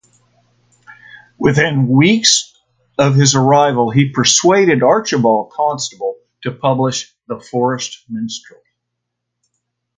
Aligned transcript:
Within 1.37 1.87
weeks 1.87 2.55
of 2.97 3.13
his 3.13 3.35
arrival 3.35 3.91
he 3.91 4.09
persuaded 4.11 4.81
Archibald 4.81 5.51
Constable 5.51 6.15
to 6.41 6.51
publish 6.51 7.15
"The 7.27 7.39
Forest 7.39 8.05
Minstrel". 8.09 8.61